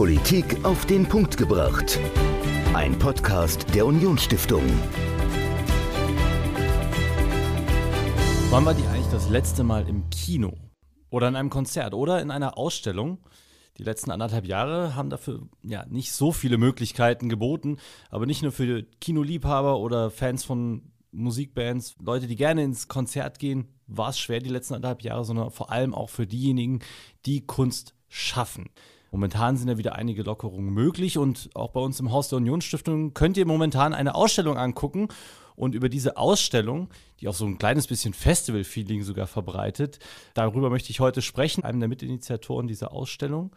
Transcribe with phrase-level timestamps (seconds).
[0.00, 2.00] Politik auf den Punkt gebracht.
[2.72, 4.62] Ein Podcast der Unionsstiftung.
[8.48, 10.54] Wann war die eigentlich das letzte Mal im Kino?
[11.10, 11.92] Oder in einem Konzert?
[11.92, 13.18] Oder in einer Ausstellung?
[13.76, 17.76] Die letzten anderthalb Jahre haben dafür ja nicht so viele Möglichkeiten geboten,
[18.08, 23.68] aber nicht nur für Kinoliebhaber oder Fans von Musikbands, Leute, die gerne ins Konzert gehen,
[23.86, 26.78] war es schwer die letzten anderthalb Jahre, sondern vor allem auch für diejenigen,
[27.26, 28.70] die Kunst schaffen.
[29.10, 33.12] Momentan sind ja wieder einige Lockerungen möglich und auch bei uns im Haus der Unionsstiftung
[33.12, 35.08] könnt ihr momentan eine Ausstellung angucken.
[35.56, 36.88] Und über diese Ausstellung,
[37.20, 39.98] die auch so ein kleines bisschen Festival-Feeling sogar verbreitet,
[40.32, 43.50] darüber möchte ich heute sprechen, einem der Mitinitiatoren dieser Ausstellung.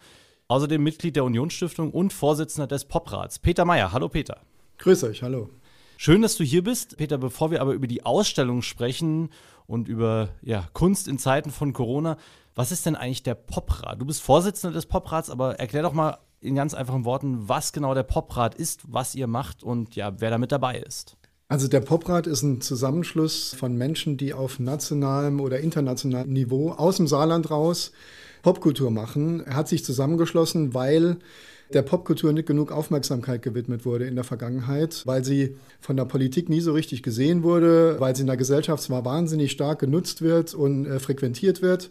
[0.49, 3.93] Außerdem Mitglied der Unionsstiftung und Vorsitzender des Poprats, Peter Meyer.
[3.93, 4.41] Hallo Peter.
[4.79, 5.49] Grüß euch, hallo.
[5.95, 6.97] Schön, dass du hier bist.
[6.97, 9.29] Peter, bevor wir aber über die Ausstellung sprechen
[9.67, 12.17] und über ja, Kunst in Zeiten von Corona,
[12.55, 13.99] was ist denn eigentlich der Poprat?
[13.99, 17.93] Du bist Vorsitzender des Poprats, aber erklär doch mal in ganz einfachen Worten, was genau
[17.93, 21.15] der Poprat ist, was ihr macht und ja, wer da mit dabei ist.
[21.47, 26.97] Also der Poprat ist ein Zusammenschluss von Menschen, die auf nationalem oder internationalem Niveau aus
[26.97, 27.91] dem Saarland raus
[28.41, 29.39] Popkultur machen.
[29.41, 31.17] Er hat sich zusammengeschlossen, weil
[31.73, 36.49] der Popkultur nicht genug Aufmerksamkeit gewidmet wurde in der Vergangenheit, weil sie von der Politik
[36.49, 40.53] nie so richtig gesehen wurde, weil sie in der Gesellschaft zwar wahnsinnig stark genutzt wird
[40.53, 41.89] und äh, frequentiert wird,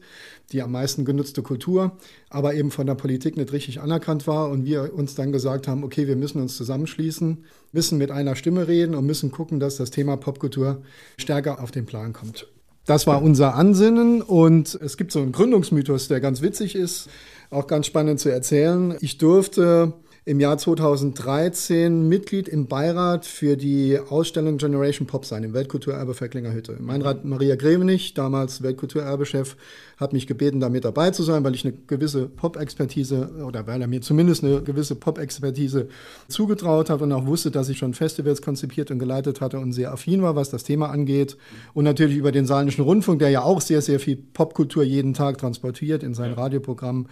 [0.53, 1.97] die am meisten genutzte Kultur,
[2.31, 5.85] aber eben von der Politik nicht richtig anerkannt war und wir uns dann gesagt haben,
[5.85, 9.91] okay, wir müssen uns zusammenschließen, müssen mit einer Stimme reden und müssen gucken, dass das
[9.91, 10.83] Thema Popkultur
[11.19, 12.49] stärker auf den Plan kommt.
[12.85, 17.09] Das war unser Ansinnen und es gibt so einen Gründungsmythos, der ganz witzig ist
[17.53, 18.97] auch ganz spannend zu erzählen.
[19.01, 25.53] Ich durfte im Jahr 2013 Mitglied im Beirat für die Ausstellung Generation Pop sein, im
[25.53, 26.77] Weltkulturerbe Verklinger Hütte.
[26.81, 29.57] Meinrad Maria Grevenich, damals Weltkulturerbechef,
[29.97, 33.81] hat mich gebeten, da mit dabei zu sein, weil ich eine gewisse Pop-Expertise oder weil
[33.81, 35.89] er mir zumindest eine gewisse Pop-Expertise
[36.29, 39.93] zugetraut hat und auch wusste, dass ich schon Festivals konzipiert und geleitet hatte und sehr
[39.93, 41.37] affin war, was das Thema angeht.
[41.75, 45.39] Und natürlich über den Saarländischen Rundfunk, der ja auch sehr, sehr viel Popkultur jeden Tag
[45.39, 47.09] transportiert in seinen Radioprogrammen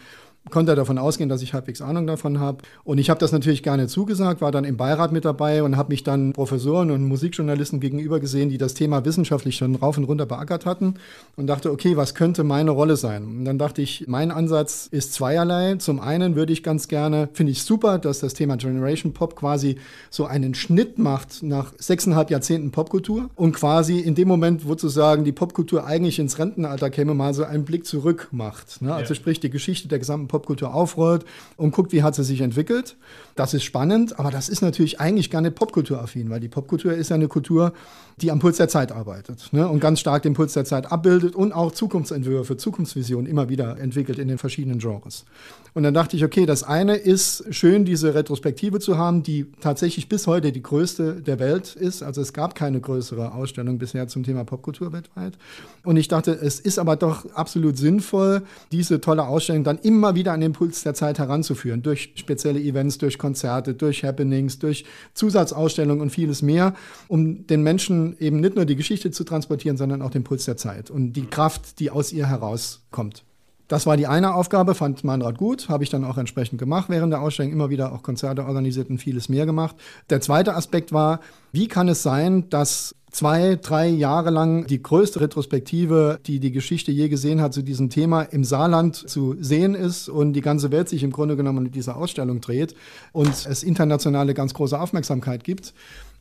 [0.49, 2.59] konnte er davon ausgehen, dass ich halbwegs Ahnung davon habe.
[2.83, 5.91] Und ich habe das natürlich gerne zugesagt, war dann im Beirat mit dabei und habe
[5.91, 10.27] mich dann Professoren und Musikjournalisten gegenüber gesehen, die das Thema wissenschaftlich schon rauf und runter
[10.27, 10.95] beackert hatten
[11.37, 13.25] und dachte, okay, was könnte meine Rolle sein?
[13.25, 15.77] Und dann dachte ich, mein Ansatz ist zweierlei.
[15.77, 19.77] Zum einen würde ich ganz gerne, finde ich super, dass das Thema Generation Pop quasi
[20.09, 24.89] so einen Schnitt macht nach sechseinhalb Jahrzehnten Popkultur und quasi in dem Moment, wo zu
[24.89, 28.83] sagen, die Popkultur eigentlich ins Rentenalter käme, mal so einen Blick zurück macht.
[28.83, 28.93] Ne?
[28.93, 29.15] Also ja.
[29.15, 31.25] sprich die Geschichte der gesamten Popkultur aufrollt
[31.57, 32.97] und guckt, wie hat sie sich entwickelt.
[33.37, 37.11] Das ist spannend, aber das ist natürlich eigentlich gar nicht popkulturaffin, weil die Popkultur ist
[37.11, 37.73] ja eine Kultur,
[38.21, 39.67] die am Puls der Zeit arbeitet ne?
[39.69, 44.19] und ganz stark den Puls der Zeit abbildet und auch Zukunftsentwürfe, Zukunftsvisionen immer wieder entwickelt
[44.19, 45.25] in den verschiedenen Genres.
[45.73, 50.09] Und dann dachte ich, okay, das eine ist schön, diese Retrospektive zu haben, die tatsächlich
[50.09, 52.03] bis heute die größte der Welt ist.
[52.03, 55.39] Also es gab keine größere Ausstellung bisher zum Thema Popkultur weltweit.
[55.85, 58.43] Und ich dachte, es ist aber doch absolut sinnvoll,
[58.73, 62.99] diese tolle Ausstellung dann immer wieder an den Puls der Zeit heranzuführen, durch spezielle Events,
[62.99, 66.75] durch Konzerte, durch Happenings, durch Zusatzausstellungen und vieles mehr,
[67.09, 70.57] um den Menschen eben nicht nur die Geschichte zu transportieren, sondern auch den Puls der
[70.57, 73.25] Zeit und die Kraft, die aus ihr herauskommt.
[73.71, 77.13] Das war die eine Aufgabe, fand Meinrad gut, habe ich dann auch entsprechend gemacht während
[77.13, 79.77] der Ausstellung, immer wieder auch Konzerte organisiert und vieles mehr gemacht.
[80.11, 81.21] Der zweite Aspekt war,
[81.53, 86.91] wie kann es sein, dass zwei, drei Jahre lang die größte Retrospektive, die die Geschichte
[86.91, 90.89] je gesehen hat, zu diesem Thema im Saarland zu sehen ist und die ganze Welt
[90.89, 92.75] sich im Grunde genommen in dieser Ausstellung dreht
[93.13, 95.75] und es internationale ganz große Aufmerksamkeit gibt.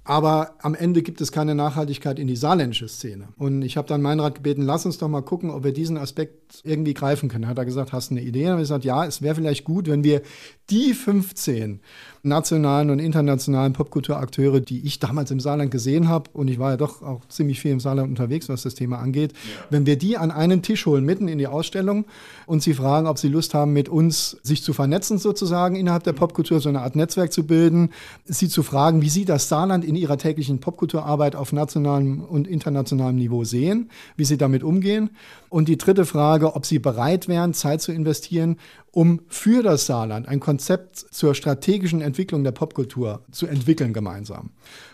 [0.10, 3.28] Aber am Ende gibt es keine Nachhaltigkeit in die saarländische Szene.
[3.38, 6.64] Und ich habe dann Meinrad gebeten, lass uns doch mal gucken, ob wir diesen Aspekt
[6.64, 7.46] irgendwie greifen können.
[7.46, 8.48] Hat er gesagt, hast du eine Idee?
[8.48, 10.24] Und ich gesagt, ja, es wäre vielleicht gut, wenn wir
[10.72, 11.80] die 15
[12.24, 16.78] nationalen und internationalen Popkulturakteure, die ich damals im Saarland gesehen habe, und ich war ja
[16.78, 19.66] doch auch ziemlich viel im Saarland unterwegs, was das Thema angeht, ja.
[19.70, 22.06] wenn wir die an einen Tisch holen, mitten in die Ausstellung,
[22.46, 26.14] und sie fragen, ob sie Lust haben, mit uns sich zu vernetzen, sozusagen innerhalb der
[26.14, 27.92] Popkultur, so eine Art Netzwerk zu bilden,
[28.26, 33.18] sie zu fragen, wie sie das Saarland in ihrer täglichen Popkulturarbeit auf nationalem und internationalem
[33.18, 35.12] Niveau sehen, wie sie damit umgehen.
[35.50, 38.58] Und die dritte Frage, ob Sie bereit wären, Zeit zu investieren,
[38.92, 44.52] um für das Saarland ein Konzept zur strategischen Entwicklung der Popkultur zu entwickeln gemeinsam.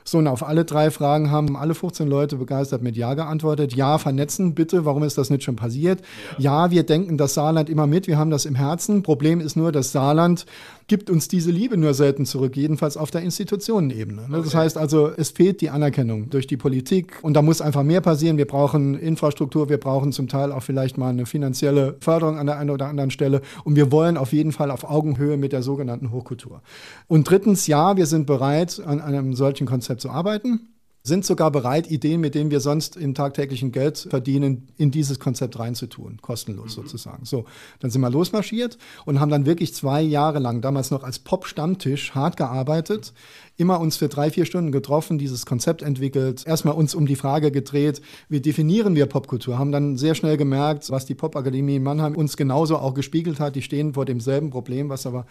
[0.08, 3.76] So, und auf alle drei Fragen haben alle 15 Leute begeistert mit Ja geantwortet.
[3.76, 4.86] Ja, vernetzen bitte.
[4.86, 6.02] Warum ist das nicht schon passiert?
[6.38, 8.06] Ja, ja wir denken das Saarland immer mit.
[8.08, 9.02] Wir haben das im Herzen.
[9.02, 10.46] Problem ist nur, das Saarland
[10.88, 14.30] gibt uns diese Liebe nur selten zurück, jedenfalls auf der Institutionenebene.
[14.30, 14.42] Ne?
[14.44, 18.02] Das heißt also, es fehlt die Anerkennung durch die Politik und da muss einfach mehr
[18.02, 18.38] passieren.
[18.38, 22.60] Wir brauchen Infrastruktur, wir brauchen zum Teil auch vielleicht mal eine finanzielle Förderung an der
[22.60, 25.62] einen oder anderen Stelle und wir wir wollen auf jeden Fall auf Augenhöhe mit der
[25.62, 26.62] sogenannten Hochkultur.
[27.08, 30.75] Und drittens, ja, wir sind bereit, an einem solchen Konzept zu arbeiten
[31.06, 35.60] sind sogar bereit, Ideen, mit denen wir sonst im tagtäglichen Geld verdienen, in dieses Konzept
[35.60, 36.82] reinzutun, kostenlos mhm.
[36.82, 37.26] sozusagen.
[37.26, 37.46] So,
[37.80, 42.16] dann sind wir losmarschiert und haben dann wirklich zwei Jahre lang, damals noch als Pop-Stammtisch,
[42.16, 43.14] hart gearbeitet,
[43.56, 47.52] immer uns für drei, vier Stunden getroffen, dieses Konzept entwickelt, erstmal uns um die Frage
[47.52, 52.16] gedreht, wie definieren wir Popkultur, haben dann sehr schnell gemerkt, was die Popakademie in Mannheim
[52.16, 55.28] uns genauso auch gespiegelt hat, die stehen vor demselben Problem, was aber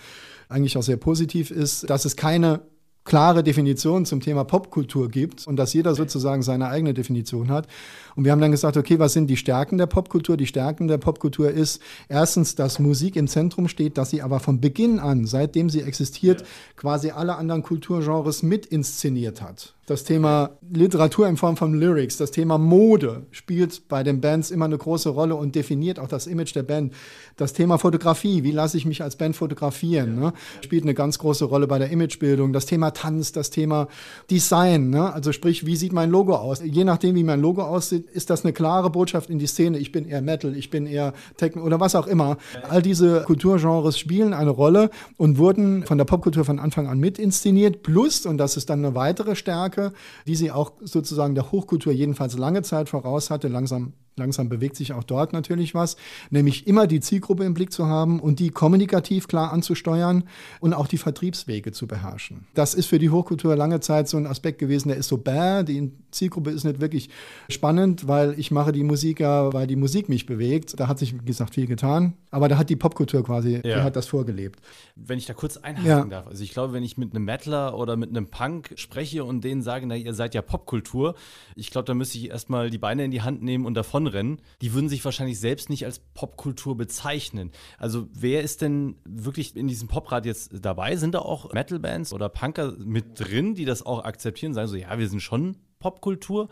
[0.48, 2.60] eigentlich auch sehr positiv ist, dass es keine
[3.04, 7.68] klare Definition zum Thema Popkultur gibt und dass jeder sozusagen seine eigene Definition hat.
[8.16, 10.36] Und wir haben dann gesagt, okay, was sind die Stärken der Popkultur?
[10.36, 14.60] Die Stärken der Popkultur ist erstens, dass Musik im Zentrum steht, dass sie aber von
[14.60, 16.44] Beginn an, seitdem sie existiert,
[16.76, 19.74] quasi alle anderen Kulturgenres mit inszeniert hat.
[19.86, 24.64] Das Thema Literatur in Form von Lyrics, das Thema Mode spielt bei den Bands immer
[24.64, 26.94] eine große Rolle und definiert auch das Image der Band.
[27.36, 30.32] Das Thema Fotografie, wie lasse ich mich als Band fotografieren, ne,
[30.62, 32.54] spielt eine ganz große Rolle bei der Imagebildung.
[32.54, 33.88] Das Thema Tanz, das Thema
[34.30, 36.62] Design, ne, also sprich, wie sieht mein Logo aus?
[36.64, 39.78] Je nachdem, wie mein Logo aussieht, ist das eine klare Botschaft in die Szene.
[39.78, 42.38] Ich bin eher Metal, ich bin eher Techno oder was auch immer.
[42.70, 44.88] All diese Kulturgenres spielen eine Rolle
[45.18, 47.82] und wurden von der Popkultur von Anfang an mit inszeniert.
[47.82, 49.92] Plus, und das ist dann eine weitere Stärke, Stärke,
[50.26, 53.48] die sie auch sozusagen der Hochkultur jedenfalls lange Zeit voraus hatte.
[53.48, 55.96] Langsam Langsam bewegt sich auch dort natürlich was,
[56.30, 60.24] nämlich immer die Zielgruppe im Blick zu haben und die kommunikativ klar anzusteuern
[60.60, 62.46] und auch die Vertriebswege zu beherrschen.
[62.54, 65.64] Das ist für die Hochkultur lange Zeit so ein Aspekt gewesen, der ist so bäh,
[65.64, 67.10] die Zielgruppe ist nicht wirklich
[67.48, 70.78] spannend, weil ich mache die Musik ja, weil die Musik mich bewegt.
[70.78, 73.60] Da hat sich, wie gesagt, viel getan, aber da hat die Popkultur quasi, ja.
[73.62, 74.60] die hat das vorgelebt.
[74.94, 76.04] Wenn ich da kurz einhaken ja.
[76.04, 79.42] darf, also ich glaube, wenn ich mit einem Metaler oder mit einem Punk spreche und
[79.42, 81.14] denen sage, na, ihr seid ja Popkultur,
[81.56, 84.40] ich glaube, da müsste ich erstmal die Beine in die Hand nehmen und davon davonrennen,
[84.62, 87.50] die würden sich wahrscheinlich selbst nicht als Popkultur bezeichnen.
[87.78, 90.96] Also wer ist denn wirklich in diesem Poprad jetzt dabei?
[90.96, 94.98] Sind da auch Metal-Bands oder Punker mit drin, die das auch akzeptieren, sagen so, ja,
[94.98, 96.48] wir sind schon Popkultur?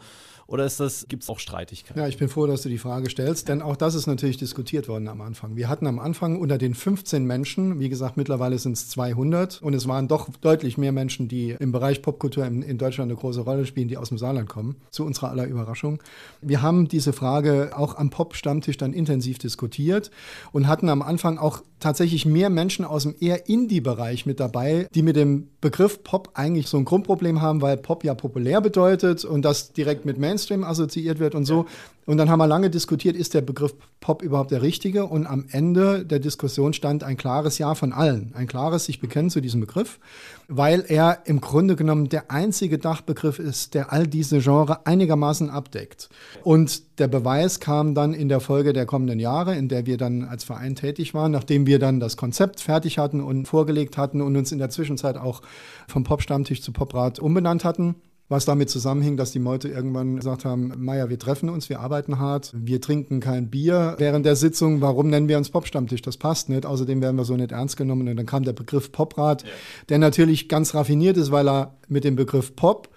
[0.47, 0.69] Oder
[1.09, 2.01] gibt es auch Streitigkeiten?
[2.01, 4.89] Ja, ich bin froh, dass du die Frage stellst, denn auch das ist natürlich diskutiert
[4.89, 5.57] worden am Anfang.
[5.57, 9.75] Wir hatten am Anfang unter den 15 Menschen, wie gesagt, mittlerweile sind es 200 und
[9.75, 13.41] es waren doch deutlich mehr Menschen, die im Bereich Popkultur in, in Deutschland eine große
[13.41, 16.03] Rolle spielen, die aus dem Saarland kommen, zu unserer aller Überraschung.
[16.41, 20.11] Wir haben diese Frage auch am Pop-Stammtisch dann intensiv diskutiert
[20.53, 25.03] und hatten am Anfang auch tatsächlich mehr Menschen aus dem eher Indie-Bereich mit dabei, die
[25.03, 29.43] mit dem Begriff Pop eigentlich so ein Grundproblem haben, weil Pop ja populär bedeutet und
[29.43, 31.67] das direkt mit Mainstream Mainstream assoziiert wird und so.
[32.05, 35.07] Und dann haben wir lange diskutiert, ist der Begriff Pop überhaupt der richtige?
[35.07, 38.33] Und am Ende der Diskussion stand ein klares Ja von allen.
[38.35, 40.01] Ein klares sich bekennen zu diesem Begriff,
[40.49, 46.09] weil er im Grunde genommen der einzige Dachbegriff ist, der all diese Genre einigermaßen abdeckt.
[46.43, 50.25] Und der Beweis kam dann in der Folge der kommenden Jahre, in der wir dann
[50.25, 54.35] als Verein tätig waren, nachdem wir dann das Konzept fertig hatten und vorgelegt hatten und
[54.35, 55.43] uns in der Zwischenzeit auch
[55.87, 57.97] vom Pop-Stammtisch zu Poprat umbenannt hatten
[58.33, 62.19] was damit zusammenhing, dass die Leute irgendwann gesagt haben, Meier, wir treffen uns, wir arbeiten
[62.19, 66.01] hart, wir trinken kein Bier während der Sitzung, warum nennen wir uns Popstammtisch?
[66.01, 68.91] Das passt nicht, außerdem werden wir so nicht ernst genommen und dann kam der Begriff
[68.91, 69.49] Poprat, ja.
[69.91, 72.89] der natürlich ganz raffiniert ist, weil er mit dem Begriff Pop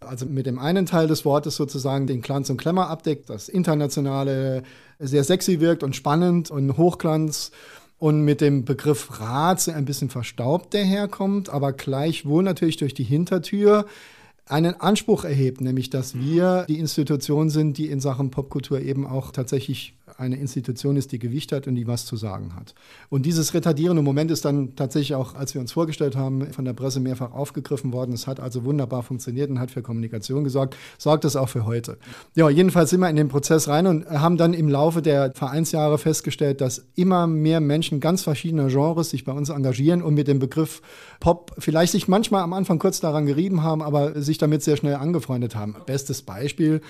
[0.00, 4.62] also mit dem einen Teil des Wortes sozusagen den Glanz und Klemmer abdeckt, das Internationale
[4.98, 7.52] sehr sexy wirkt und spannend und Hochglanz
[7.98, 13.84] und mit dem Begriff Rat ein bisschen verstaubt daherkommt, aber gleichwohl natürlich durch die Hintertür
[14.50, 19.32] einen Anspruch erhebt, nämlich dass wir die Institution sind, die in Sachen Popkultur eben auch
[19.32, 22.74] tatsächlich eine Institution ist, die Gewicht hat und die was zu sagen hat.
[23.08, 26.74] Und dieses retardierende Moment ist dann tatsächlich auch, als wir uns vorgestellt haben, von der
[26.74, 28.12] Presse mehrfach aufgegriffen worden.
[28.12, 30.76] Es hat also wunderbar funktioniert und hat für Kommunikation gesorgt.
[30.98, 31.98] Sorgt es auch für heute.
[32.34, 35.98] Ja, jedenfalls sind wir in den Prozess rein und haben dann im Laufe der Vereinsjahre
[35.98, 40.38] festgestellt, dass immer mehr Menschen ganz verschiedener Genres sich bei uns engagieren und mit dem
[40.38, 40.82] Begriff
[41.18, 44.94] Pop vielleicht sich manchmal am Anfang kurz daran gerieben haben, aber sich damit sehr schnell
[44.94, 45.76] angefreundet haben.
[45.86, 46.80] Bestes Beispiel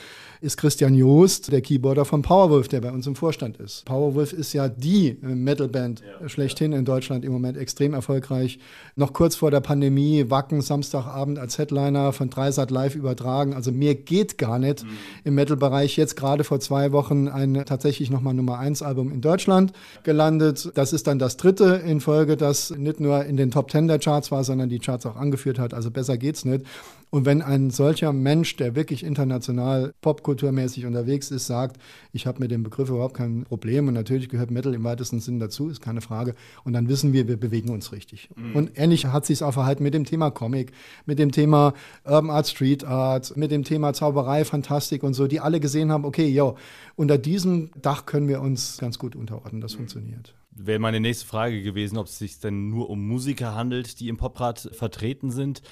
[0.41, 3.85] ist Christian Joost, der Keyboarder von Powerwolf, der bei uns im Vorstand ist.
[3.85, 8.59] Powerwolf ist ja die Metalband ja, schlechthin in Deutschland im Moment extrem erfolgreich.
[8.97, 13.53] Noch kurz vor der Pandemie, Wacken Samstagabend als Headliner von Dreisat live übertragen.
[13.53, 14.89] Also mehr geht gar nicht mhm.
[15.25, 15.97] im Metal-Bereich.
[15.99, 19.73] Jetzt gerade vor zwei Wochen ein tatsächlich nochmal Nummer 1 Album in Deutschland
[20.05, 20.71] gelandet.
[20.75, 23.99] Das ist dann das dritte in Folge, das nicht nur in den Top 10 der
[23.99, 25.75] Charts war, sondern die Charts auch angeführt hat.
[25.75, 26.65] Also besser geht's nicht.
[27.11, 31.81] Und wenn ein solcher Mensch, der wirklich international popkulturmäßig unterwegs ist, sagt,
[32.13, 35.41] ich habe mit dem Begriff überhaupt kein Problem und natürlich gehört Metal im weitesten Sinn
[35.41, 36.35] dazu, ist keine Frage.
[36.63, 38.31] Und dann wissen wir, wir bewegen uns richtig.
[38.37, 38.55] Mhm.
[38.55, 40.71] Und ähnlich hat sich auch verhalten mit dem Thema Comic,
[41.05, 41.75] mit dem Thema
[42.05, 46.05] Urban Art, Street Art, mit dem Thema Zauberei, Fantastik und so, die alle gesehen haben,
[46.05, 46.57] okay, yo,
[46.95, 49.61] unter diesem Dach können wir uns ganz gut unterordnen.
[49.61, 49.79] Das mhm.
[49.79, 50.35] funktioniert.
[50.53, 54.17] Wäre meine nächste Frage gewesen, ob es sich denn nur um Musiker handelt, die im
[54.17, 55.63] Poprad vertreten sind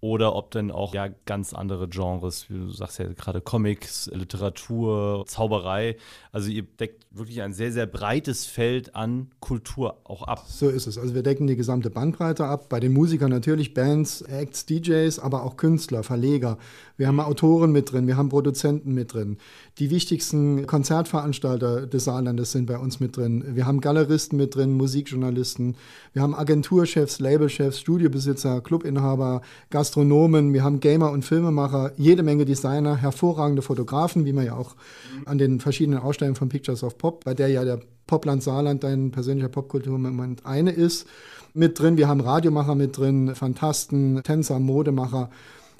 [0.00, 5.24] oder ob denn auch ja ganz andere Genres, wie du sagst ja gerade Comics, Literatur,
[5.26, 5.96] Zauberei.
[6.32, 10.44] Also ihr deckt wirklich ein sehr, sehr breites Feld an Kultur auch ab.
[10.46, 10.98] So ist es.
[10.98, 12.68] Also wir decken die gesamte Bandbreite ab.
[12.68, 16.58] Bei den Musikern natürlich Bands, Acts, DJs, aber auch Künstler, Verleger.
[16.98, 19.38] Wir haben Autoren mit drin, wir haben Produzenten mit drin.
[19.78, 23.44] Die wichtigsten Konzertveranstalter des Saarlandes sind bei uns mit drin.
[23.54, 25.76] Wir haben Galeristen mit drin, Musikjournalisten.
[26.12, 29.42] Wir haben Agenturchefs, Labelchefs, Studiobesitzer, Clubinhaber,
[29.86, 30.52] Gastronomen.
[30.52, 34.74] Wir haben Gamer und Filmemacher, jede Menge Designer, hervorragende Fotografen, wie man ja auch
[35.26, 37.78] an den verschiedenen Ausstellungen von Pictures of Pop, bei der ja der
[38.08, 41.06] Popland Saarland dein persönlicher Popkulturmoment eine ist,
[41.54, 41.96] mit drin.
[41.96, 45.30] Wir haben Radiomacher mit drin, Fantasten, Tänzer, Modemacher.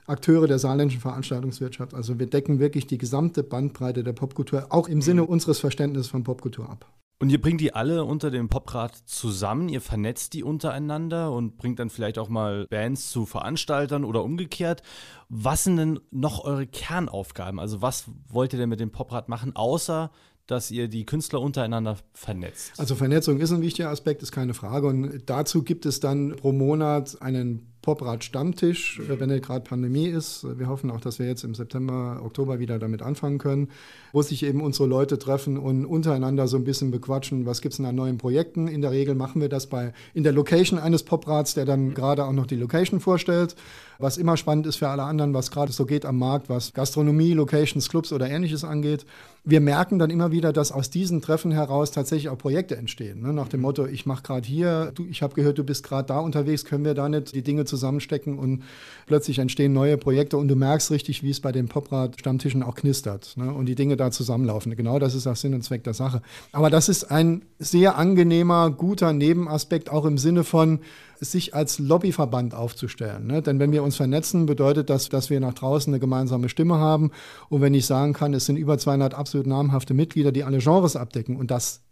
[0.07, 1.93] Akteure der saarländischen Veranstaltungswirtschaft.
[1.93, 6.23] Also wir decken wirklich die gesamte Bandbreite der Popkultur, auch im Sinne unseres Verständnisses von
[6.23, 6.87] Popkultur ab.
[7.19, 11.79] Und ihr bringt die alle unter dem Poprad zusammen, ihr vernetzt die untereinander und bringt
[11.79, 14.83] dann vielleicht auch mal Bands zu Veranstaltern oder umgekehrt.
[15.31, 17.59] Was sind denn noch eure Kernaufgaben?
[17.59, 20.11] Also was wollt ihr denn mit dem Poprad machen, außer
[20.47, 22.73] dass ihr die Künstler untereinander vernetzt?
[22.79, 24.87] Also Vernetzung ist ein wichtiger Aspekt, ist keine Frage.
[24.87, 29.21] Und dazu gibt es dann pro Monat einen Poprad Stammtisch, mhm.
[29.21, 30.45] wenn gerade Pandemie ist.
[30.59, 33.69] Wir hoffen auch, dass wir jetzt im September, Oktober wieder damit anfangen können,
[34.13, 37.77] wo sich eben unsere Leute treffen und untereinander so ein bisschen bequatschen, was gibt es
[37.77, 38.67] denn an neuen Projekten.
[38.67, 42.25] In der Regel machen wir das bei in der Location eines Poprads, der dann gerade
[42.25, 43.55] auch noch die Location vorstellt.
[43.99, 47.33] Was immer spannend ist für alle anderen, was gerade so geht am Markt, was Gastronomie,
[47.33, 49.07] Locations, Clubs oder ähnliches angeht.
[49.45, 53.23] Wir merken dann immer wieder, dass aus diesen Treffen heraus tatsächlich auch Projekte entstehen.
[53.23, 53.33] Ne?
[53.33, 56.19] Nach dem Motto, ich mache gerade hier, du, ich habe gehört, du bist gerade da
[56.19, 58.65] unterwegs, können wir da nicht die Dinge zusammenstecken und
[59.07, 63.35] plötzlich entstehen neue Projekte und du merkst richtig, wie es bei den Poprad-Stammtischen auch knistert
[63.37, 63.53] ne?
[63.53, 64.75] und die Dinge da zusammenlaufen.
[64.75, 66.23] Genau das ist auch Sinn und Zweck der Sache.
[66.51, 70.81] Aber das ist ein sehr angenehmer, guter Nebenaspekt, auch im Sinne von,
[71.21, 73.27] sich als Lobbyverband aufzustellen.
[73.27, 73.43] Ne?
[73.43, 77.11] Denn wenn wir uns vernetzen, bedeutet das, dass wir nach draußen eine gemeinsame Stimme haben.
[77.49, 80.97] Und wenn ich sagen kann, es sind über 200 absolut namhafte Mitglieder, die alle Genres
[80.97, 81.86] abdecken und das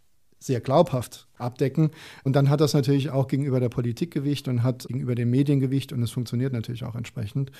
[0.45, 1.91] sehr glaubhaft abdecken.
[2.23, 5.59] Und dann hat das natürlich auch gegenüber der Politik Gewicht und hat gegenüber den Medien
[5.59, 7.51] Gewicht und es funktioniert natürlich auch entsprechend.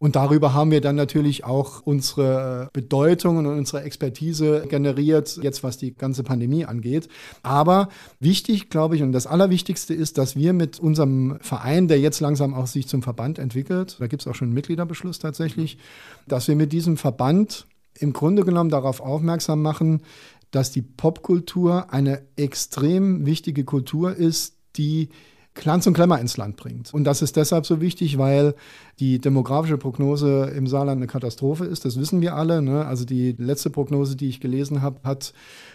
[0.00, 5.78] Und darüber haben wir dann natürlich auch unsere Bedeutung und unsere Expertise generiert, jetzt was
[5.78, 7.08] die ganze Pandemie angeht.
[7.44, 12.18] Aber wichtig, glaube ich, und das Allerwichtigste ist, dass wir mit unserem Verein, der jetzt
[12.18, 15.78] langsam auch sich zum Verband entwickelt, da gibt es auch schon einen Mitgliederbeschluss tatsächlich,
[16.26, 17.66] dass wir mit diesem Verband
[17.98, 20.02] im Grunde genommen darauf aufmerksam machen,
[20.52, 25.08] dass die Popkultur eine extrem wichtige Kultur ist, die
[25.54, 26.94] Glanz und Klemmer ins Land bringt.
[26.94, 28.54] Und das ist deshalb so wichtig, weil
[29.00, 31.84] die demografische Prognose im Saarland eine Katastrophe ist.
[31.84, 32.62] Das wissen wir alle.
[32.62, 32.86] Ne?
[32.86, 35.34] Also die letzte Prognose, die ich gelesen habe, hat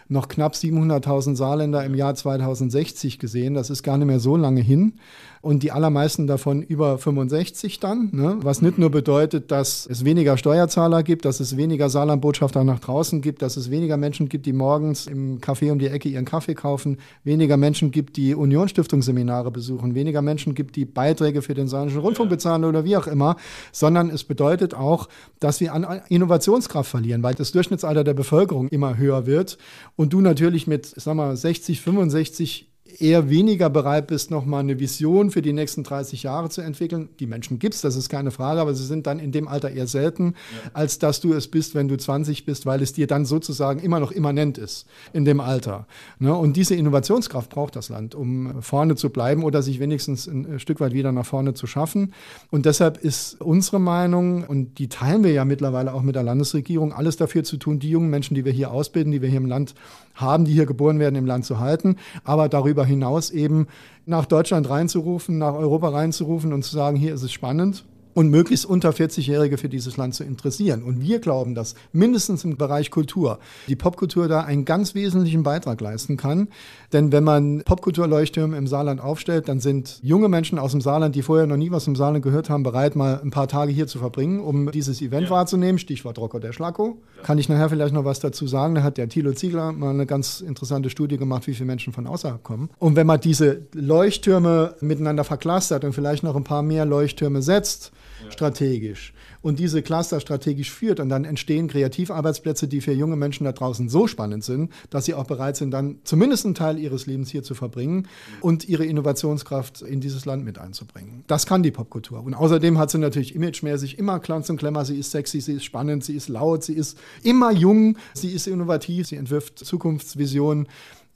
[0.10, 3.54] noch knapp 700.000 Saarländer im Jahr 2060 gesehen.
[3.54, 4.94] Das ist gar nicht mehr so lange hin.
[5.42, 8.38] Und die allermeisten davon über 65 dann, ne?
[8.42, 13.22] was nicht nur bedeutet, dass es weniger Steuerzahler gibt, dass es weniger Saarlandbotschafter nach draußen
[13.22, 16.56] gibt, dass es weniger Menschen gibt, die morgens im Café um die Ecke ihren Kaffee
[16.56, 22.02] kaufen, weniger Menschen gibt, die Unionsstiftungsseminare besuchen, weniger Menschen gibt, die Beiträge für den Saarländischen
[22.02, 23.38] Rundfunk bezahlen oder wie auch immer,
[23.72, 25.08] sondern es bedeutet auch,
[25.40, 29.58] dass wir an Innovationskraft verlieren, weil das Durchschnittsalter der Bevölkerung immer höher wird
[29.98, 35.32] und du natürlich mit, sag mal, 60, 65 eher weniger bereit bist, nochmal eine Vision
[35.32, 37.10] für die nächsten 30 Jahre zu entwickeln.
[37.20, 39.72] Die Menschen gibt es, das ist keine Frage, aber sie sind dann in dem Alter
[39.72, 40.72] eher selten, ja.
[40.74, 44.00] als dass du es bist, wenn du 20 bist, weil es dir dann sozusagen immer
[44.00, 45.88] noch immanent ist in dem Alter.
[46.20, 46.36] Ne?
[46.36, 50.80] Und diese Innovationskraft braucht das Land, um vorne zu bleiben oder sich wenigstens ein Stück
[50.80, 52.14] weit wieder nach vorne zu schaffen.
[52.52, 56.94] Und deshalb ist unsere Meinung, und die teilen wir ja mittlerweile auch mit der Landesregierung,
[56.94, 59.46] alles dafür zu tun, die jungen Menschen, die wir hier ausbilden, die wir hier im
[59.46, 59.76] Land
[60.16, 63.68] haben, die hier geboren werden, im Land zu halten, aber darüber hinaus eben
[64.06, 67.86] nach Deutschland reinzurufen, nach Europa reinzurufen und zu sagen, hier ist es spannend
[68.18, 70.82] und möglichst unter 40-Jährige für dieses Land zu interessieren.
[70.82, 75.80] Und wir glauben, dass mindestens im Bereich Kultur die Popkultur da einen ganz wesentlichen Beitrag
[75.82, 76.48] leisten kann.
[76.92, 81.22] Denn wenn man Popkulturleuchttürme im Saarland aufstellt, dann sind junge Menschen aus dem Saarland, die
[81.22, 84.00] vorher noch nie was im Saarland gehört haben, bereit, mal ein paar Tage hier zu
[84.00, 85.30] verbringen, um dieses Event ja.
[85.30, 85.78] wahrzunehmen.
[85.78, 86.98] Stichwort Rocker der Schlacko.
[87.18, 87.22] Ja.
[87.22, 88.74] Kann ich nachher vielleicht noch was dazu sagen.
[88.74, 92.08] Da hat der Thilo Ziegler mal eine ganz interessante Studie gemacht, wie viele Menschen von
[92.08, 92.72] außerhalb kommen.
[92.80, 97.92] Und wenn man diese Leuchttürme miteinander verklustert und vielleicht noch ein paar mehr Leuchttürme setzt,
[98.32, 103.52] strategisch und diese Cluster strategisch führt und dann entstehen Kreativarbeitsplätze, die für junge Menschen da
[103.52, 107.30] draußen so spannend sind, dass sie auch bereit sind, dann zumindest einen Teil ihres Lebens
[107.30, 108.08] hier zu verbringen
[108.42, 111.24] und ihre Innovationskraft in dieses Land mit einzubringen.
[111.28, 112.24] Das kann die Popkultur.
[112.24, 114.86] Und außerdem hat sie natürlich imagemäßig immer Glanz und Klemmer.
[114.86, 118.48] Sie ist sexy, sie ist spannend, sie ist laut, sie ist immer jung, sie ist
[118.48, 120.68] innovativ, sie entwirft Zukunftsvisionen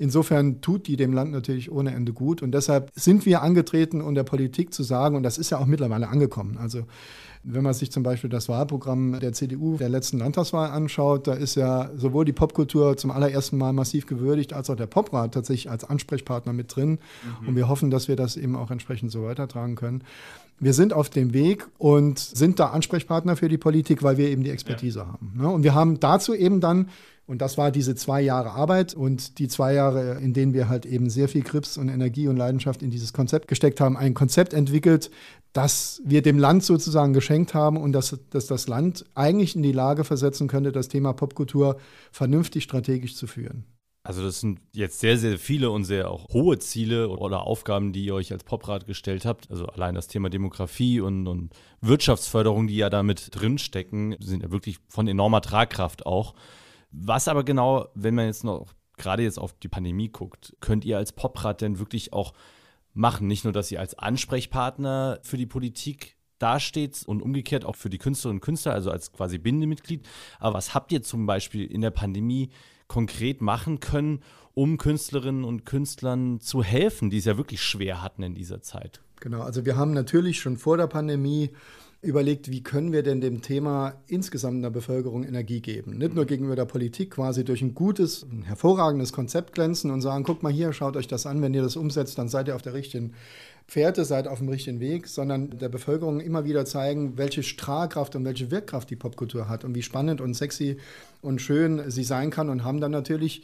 [0.02, 2.42] Insofern tut die dem Land natürlich ohne Ende gut.
[2.42, 5.68] Und deshalb sind wir angetreten, um der Politik zu sagen, und das ist ja auch
[5.68, 6.58] mittlerweile angekommen.
[6.58, 6.86] Also
[7.44, 11.54] wenn man sich zum Beispiel das Wahlprogramm der CDU der letzten Landtagswahl anschaut, da ist
[11.54, 15.84] ja sowohl die Popkultur zum allerersten Mal massiv gewürdigt, als auch der Poprat tatsächlich als
[15.84, 16.98] Ansprechpartner mit drin.
[17.42, 17.50] Mhm.
[17.50, 20.04] Und wir hoffen, dass wir das eben auch entsprechend so weitertragen können.
[20.60, 24.44] Wir sind auf dem Weg und sind da Ansprechpartner für die Politik, weil wir eben
[24.44, 25.08] die Expertise ja.
[25.08, 25.34] haben.
[25.36, 25.48] Ne?
[25.48, 26.90] Und wir haben dazu eben dann
[27.26, 30.86] und das war diese zwei Jahre Arbeit und die zwei Jahre, in denen wir halt
[30.86, 34.54] eben sehr viel Grips und Energie und Leidenschaft in dieses Konzept gesteckt haben, ein Konzept
[34.54, 35.12] entwickelt,
[35.54, 39.72] das wir dem Land sozusagen geschenkt haben und das, das das Land eigentlich in die
[39.72, 41.78] Lage versetzen könnte, das Thema Popkultur
[42.12, 43.66] vernünftig strategisch zu führen.
[44.04, 48.06] Also das sind jetzt sehr, sehr viele und sehr auch hohe Ziele oder Aufgaben, die
[48.06, 49.52] ihr euch als Poprat gestellt habt.
[49.52, 54.78] Also allein das Thema Demografie und, und Wirtschaftsförderung, die ja damit drinstecken, sind ja wirklich
[54.88, 56.34] von enormer Tragkraft auch.
[56.92, 60.98] Was aber genau, wenn man jetzt noch gerade jetzt auf die Pandemie guckt, könnt ihr
[60.98, 62.34] als Poprat denn wirklich auch
[62.94, 63.28] machen?
[63.28, 67.98] Nicht nur, dass ihr als Ansprechpartner für die Politik dasteht und umgekehrt auch für die
[67.98, 70.08] Künstlerinnen und Künstler, also als quasi Bindemitglied.
[70.40, 72.50] Aber was habt ihr zum Beispiel in der Pandemie
[72.88, 74.22] konkret machen können,
[74.54, 79.02] um Künstlerinnen und Künstlern zu helfen, die es ja wirklich schwer hatten in dieser Zeit?
[79.20, 81.52] Genau, also wir haben natürlich schon vor der Pandemie
[82.02, 85.98] überlegt, wie können wir denn dem Thema insgesamt der Bevölkerung Energie geben.
[85.98, 90.24] Nicht nur gegenüber der Politik quasi durch ein gutes, ein hervorragendes Konzept glänzen und sagen,
[90.24, 92.64] guck mal hier, schaut euch das an, wenn ihr das umsetzt, dann seid ihr auf
[92.64, 93.14] der richtigen
[93.68, 98.26] Pferde, seid auf dem richtigen Weg, sondern der Bevölkerung immer wieder zeigen, welche Strahlkraft und
[98.26, 100.78] welche Wirkkraft die Popkultur hat und wie spannend und sexy
[101.22, 103.44] und schön sie sein kann und haben dann natürlich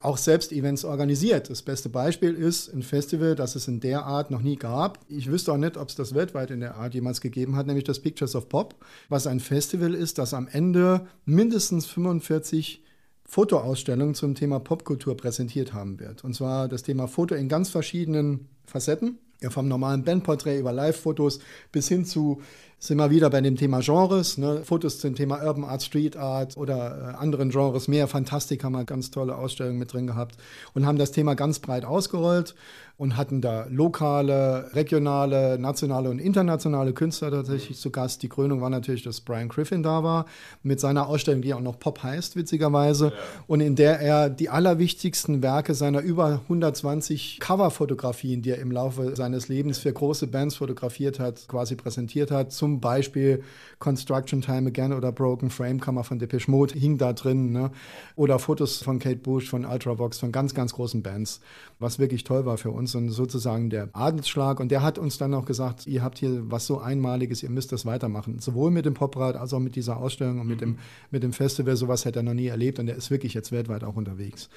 [0.00, 1.50] auch selbst Events organisiert.
[1.50, 5.00] Das beste Beispiel ist ein Festival, das es in der Art noch nie gab.
[5.08, 7.84] Ich wüsste auch nicht, ob es das weltweit in der Art jemals gegeben hat, nämlich
[7.84, 8.76] das Pictures of Pop,
[9.08, 12.84] was ein Festival ist, das am Ende mindestens 45
[13.24, 16.24] Fotoausstellungen zum Thema Popkultur präsentiert haben wird.
[16.24, 19.18] Und zwar das Thema Foto in ganz verschiedenen Facetten.
[19.40, 21.38] Ja, vom normalen Bandporträt über Live-Fotos
[21.70, 22.42] bis hin zu
[22.80, 24.62] sind wir wieder bei dem Thema Genres, ne?
[24.64, 28.06] Fotos zum Thema Urban Art, Street Art oder äh, anderen Genres mehr.
[28.06, 30.36] Fantastik haben wir ganz tolle Ausstellungen mit drin gehabt
[30.74, 32.54] und haben das Thema ganz breit ausgerollt
[32.98, 38.24] und hatten da lokale, regionale, nationale und internationale Künstler tatsächlich zu Gast.
[38.24, 40.26] Die Krönung war natürlich, dass Brian Griffin da war,
[40.64, 43.12] mit seiner Ausstellung, die auch noch Pop heißt, witzigerweise, ja.
[43.46, 49.14] und in der er die allerwichtigsten Werke seiner über 120 Coverfotografien, die er im Laufe
[49.14, 52.50] seines Lebens für große Bands fotografiert hat, quasi präsentiert hat.
[52.50, 53.42] Zum Beispiel
[53.78, 57.52] Construction Time Again oder Broken Frame Kammer von Depeche Mode hing da drin.
[57.52, 57.70] Ne?
[58.16, 61.40] Oder Fotos von Kate Bush, von Ultravox, von ganz, ganz großen Bands,
[61.78, 64.60] was wirklich toll war für uns uns sozusagen der Adelsschlag.
[64.60, 67.72] Und der hat uns dann auch gesagt, ihr habt hier was so Einmaliges, ihr müsst
[67.72, 68.38] das weitermachen.
[68.40, 70.78] Sowohl mit dem Poprad als auch mit dieser Ausstellung und mit, dem,
[71.10, 71.76] mit dem Festival.
[71.76, 74.48] Sowas hätte er noch nie erlebt und er ist wirklich jetzt weltweit auch unterwegs.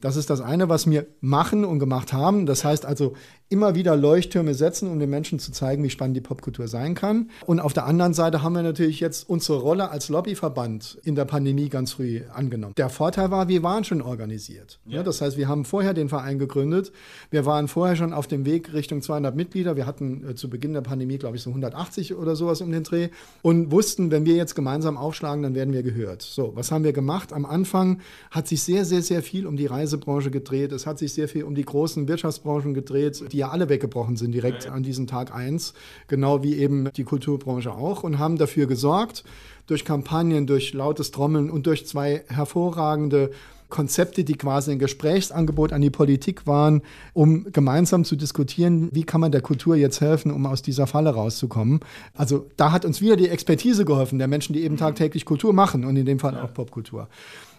[0.00, 2.46] Das ist das eine, was wir machen und gemacht haben.
[2.46, 3.14] Das heißt also
[3.48, 7.30] immer wieder Leuchttürme setzen, um den Menschen zu zeigen, wie spannend die Popkultur sein kann.
[7.46, 11.24] Und auf der anderen Seite haben wir natürlich jetzt unsere Rolle als Lobbyverband in der
[11.24, 12.74] Pandemie ganz früh angenommen.
[12.76, 14.78] Der Vorteil war, wir waren schon organisiert.
[14.86, 15.02] Ja.
[15.02, 16.92] das heißt, wir haben vorher den Verein gegründet.
[17.30, 19.76] Wir waren vorher schon auf dem Weg Richtung 200 Mitglieder.
[19.76, 22.82] Wir hatten äh, zu Beginn der Pandemie, glaube ich, so 180 oder sowas um den
[22.82, 23.08] Dreh
[23.42, 26.22] und wussten, wenn wir jetzt gemeinsam aufschlagen, dann werden wir gehört.
[26.22, 27.32] So, was haben wir gemacht?
[27.32, 30.72] Am Anfang hat sich sehr, sehr, sehr viel um die Reisebranche gedreht.
[30.72, 34.32] Es hat sich sehr viel um die großen Wirtschaftsbranchen gedreht, die ja alle weggebrochen sind
[34.32, 35.74] direkt an diesem Tag 1,
[36.08, 39.24] genau wie eben die Kulturbranche auch und haben dafür gesorgt,
[39.66, 43.30] durch Kampagnen, durch lautes Trommeln und durch zwei hervorragende
[43.68, 46.82] Konzepte, die quasi ein Gesprächsangebot an die Politik waren,
[47.14, 51.10] um gemeinsam zu diskutieren, wie kann man der Kultur jetzt helfen, um aus dieser Falle
[51.10, 51.80] rauszukommen.
[52.14, 55.84] Also da hat uns wieder die Expertise geholfen, der Menschen, die eben tagtäglich Kultur machen
[55.84, 57.08] und in dem Fall auch Popkultur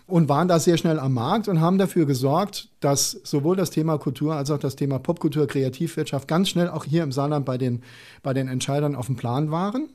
[0.07, 3.97] und waren da sehr schnell am Markt und haben dafür gesorgt, dass sowohl das Thema
[3.97, 7.83] Kultur als auch das Thema Popkultur, Kreativwirtschaft ganz schnell auch hier im Saarland bei den,
[8.23, 9.89] bei den Entscheidern auf dem Plan waren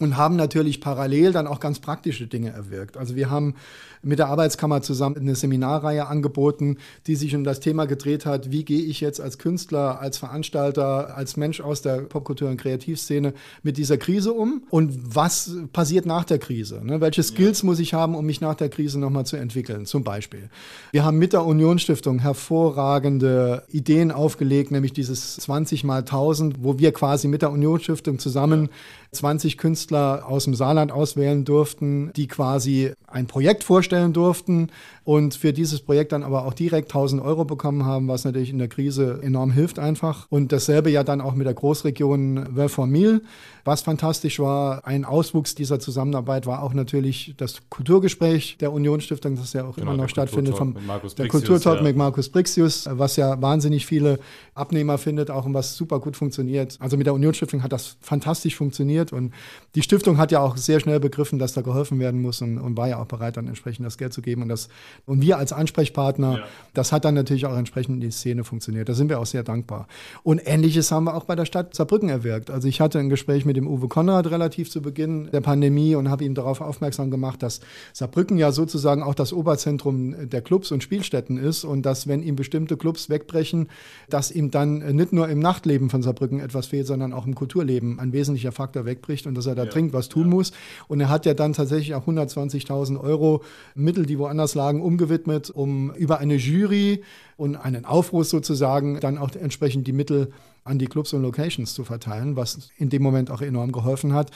[0.00, 2.96] und haben natürlich parallel dann auch ganz praktische Dinge erwirkt.
[2.96, 3.54] Also wir haben
[4.02, 8.64] mit der Arbeitskammer zusammen eine Seminarreihe angeboten, die sich um das Thema gedreht hat, wie
[8.64, 13.76] gehe ich jetzt als Künstler, als Veranstalter, als Mensch aus der Popkultur- und Kreativszene mit
[13.76, 16.80] dieser Krise um und was passiert nach der Krise?
[16.84, 17.00] Ne?
[17.00, 17.66] Welche Skills ja.
[17.66, 20.48] muss ich haben, um mich nach der Krise nochmal zu entwickeln, zum Beispiel.
[20.92, 26.92] Wir haben mit der Unionsstiftung hervorragende Ideen aufgelegt, nämlich dieses 20 mal 1000, wo wir
[26.92, 28.68] quasi mit der Unionsstiftung zusammen ja.
[29.12, 34.68] 20 Künstler aus dem Saarland auswählen durften, die quasi ein Projekt vorstellen durften
[35.04, 38.58] und für dieses Projekt dann aber auch direkt 1000 Euro bekommen haben, was natürlich in
[38.58, 40.26] der Krise enorm hilft einfach.
[40.28, 43.22] Und dasselbe ja dann auch mit der Großregion Verformil,
[43.64, 44.86] was fantastisch war.
[44.86, 49.92] Ein Auswuchs dieser Zusammenarbeit war auch natürlich das Kulturgespräch der Unionsstiftung, das ja auch genau,
[49.92, 50.76] immer noch stattfindet, vom,
[51.16, 51.82] der Kulturtalk ja.
[51.82, 54.18] mit Markus Brixius, was ja wahnsinnig viele
[54.54, 56.76] Abnehmer findet, auch und was super gut funktioniert.
[56.80, 59.32] Also mit der Unionsstiftung hat das fantastisch funktioniert und
[59.74, 62.76] die Stiftung hat ja auch sehr schnell begriffen, dass da geholfen werden muss und, und
[62.76, 64.42] war ja auch bereit, dann entsprechend das Geld zu geben.
[64.42, 64.68] Und, das,
[65.06, 66.44] und wir als Ansprechpartner, ja.
[66.74, 68.88] das hat dann natürlich auch entsprechend in die Szene funktioniert.
[68.88, 69.86] Da sind wir auch sehr dankbar.
[70.22, 72.50] Und ähnliches haben wir auch bei der Stadt Saarbrücken erwirkt.
[72.50, 76.10] Also ich hatte ein Gespräch mit dem Uwe Konrad relativ zu Beginn der Pandemie und
[76.10, 77.60] habe ihm darauf aufmerksam gemacht, dass
[77.92, 82.36] Saarbrücken ja sozusagen auch das Oberzentrum der Clubs und Spielstätten ist und dass, wenn ihm
[82.36, 83.68] bestimmte Clubs wegbrechen,
[84.08, 87.98] dass ihm dann nicht nur im Nachtleben von Saarbrücken etwas fehlt, sondern auch im Kulturleben
[88.00, 89.70] ein wesentlicher Faktor wegbricht und dass er da ja.
[89.70, 90.34] dringend was tun ja.
[90.34, 90.52] muss.
[90.88, 93.44] Und er hat ja dann tatsächlich auch 120.000 Euro
[93.76, 97.04] Mittel, die woanders lagen, umgewidmet, um über eine Jury
[97.36, 100.32] und einen Aufruf sozusagen dann auch entsprechend die Mittel
[100.64, 104.30] an die Clubs und Locations zu verteilen, was in dem Moment auch enorm geholfen hat.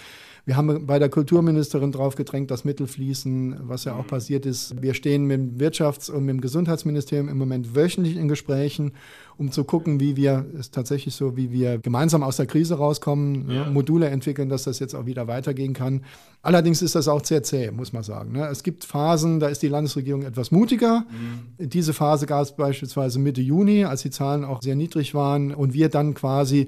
[0.45, 4.09] Wir haben bei der Kulturministerin drauf gedrängt, dass Mittel fließen, was ja auch mhm.
[4.09, 4.83] passiert ist.
[4.83, 8.93] Wir stehen mit dem Wirtschafts- und mit dem Gesundheitsministerium im Moment wöchentlich in Gesprächen,
[9.39, 13.51] um zu gucken, wie wir, ist tatsächlich so, wie wir gemeinsam aus der Krise rauskommen,
[13.51, 13.71] ja.
[13.71, 16.03] Module entwickeln, dass das jetzt auch wieder weitergehen kann.
[16.43, 18.33] Allerdings ist das auch sehr zäh, muss man sagen.
[18.33, 18.49] Ne?
[18.49, 21.07] Es gibt Phasen, da ist die Landesregierung etwas mutiger.
[21.09, 21.69] Mhm.
[21.69, 25.73] Diese Phase gab es beispielsweise Mitte Juni, als die Zahlen auch sehr niedrig waren und
[25.73, 26.67] wir dann quasi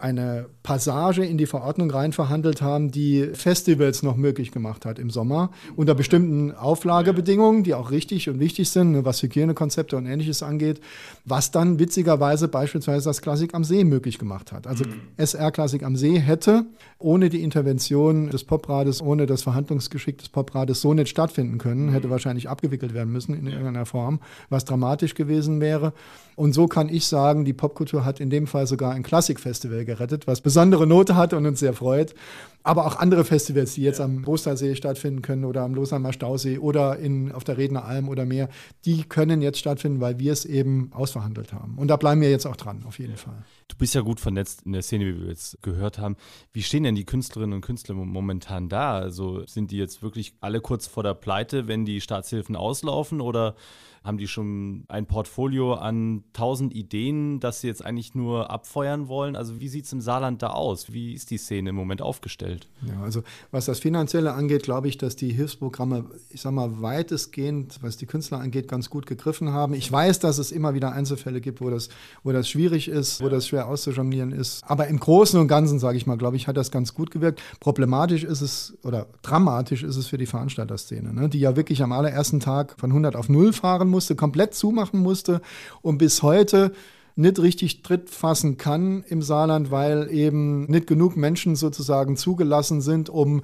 [0.00, 5.10] eine Passage in die Verordnung rein verhandelt haben, die Festivals noch möglich gemacht hat im
[5.10, 10.42] Sommer, unter bestimmten Auflagebedingungen, die auch richtig und wichtig sind, ne, was Hygienekonzepte und ähnliches
[10.42, 10.80] angeht,
[11.24, 14.66] was dann witzigerweise beispielsweise das Klassik am See möglich gemacht hat.
[14.66, 15.00] Also mhm.
[15.16, 16.66] SR Klassik am See hätte
[16.98, 21.92] ohne die Intervention des Poprades, ohne das Verhandlungsgeschick des Poprades so nicht stattfinden können, mhm.
[21.92, 25.92] hätte wahrscheinlich abgewickelt werden müssen in irgendeiner Form, was dramatisch gewesen wäre.
[26.36, 30.26] Und so kann ich sagen, die Popkultur hat in dem Fall sogar ein Klassikfestival gerettet,
[30.26, 32.14] was besondere Note hat und uns sehr freut.
[32.62, 36.98] Aber auch andere Festivals, die jetzt am Ostersee stattfinden können oder am Losheimer Stausee oder
[36.98, 38.50] in, auf der Redner Alm oder mehr,
[38.84, 41.78] die können jetzt stattfinden, weil wir es eben ausverhandelt haben.
[41.78, 43.16] Und da bleiben wir jetzt auch dran, auf jeden ja.
[43.16, 43.44] Fall.
[43.68, 46.16] Du bist ja gut vernetzt in der Szene, wie wir jetzt gehört haben.
[46.52, 48.98] Wie stehen denn die Künstlerinnen und Künstler momentan da?
[48.98, 53.54] Also sind die jetzt wirklich alle kurz vor der Pleite, wenn die Staatshilfen auslaufen oder
[54.02, 59.36] haben die schon ein Portfolio an tausend Ideen, das sie jetzt eigentlich nur abfeuern wollen?
[59.36, 60.92] Also wie sieht es im Saarland da aus?
[60.92, 62.68] Wie ist die Szene im Moment aufgestellt?
[62.86, 67.78] Ja, also was das Finanzielle angeht, glaube ich, dass die Hilfsprogramme, ich sage mal, weitestgehend,
[67.82, 69.74] was die Künstler angeht, ganz gut gegriffen haben.
[69.74, 71.90] Ich weiß, dass es immer wieder Einzelfälle gibt, wo das,
[72.22, 74.62] wo das schwierig ist, wo das schwer auszujonglieren ist.
[74.64, 77.42] Aber im Großen und Ganzen, sage ich mal, glaube ich, hat das ganz gut gewirkt.
[77.60, 81.28] Problematisch ist es oder dramatisch ist es für die Veranstalterszene, ne?
[81.28, 85.40] die ja wirklich am allerersten Tag von 100 auf 0 fahren musste, komplett zumachen musste
[85.82, 86.72] und bis heute
[87.16, 93.10] nicht richtig Tritt fassen kann im Saarland, weil eben nicht genug Menschen sozusagen zugelassen sind,
[93.10, 93.42] um